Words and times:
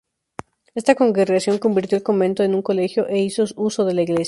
Esta 0.73 0.95
congregación 0.95 1.59
convirtió 1.59 1.95
el 1.95 2.01
convento 2.03 2.41
en 2.41 2.55
un 2.55 2.63
colegio 2.63 3.07
e 3.07 3.19
hizo 3.19 3.43
uso 3.55 3.85
de 3.85 3.93
la 3.93 4.01
iglesia. 4.01 4.19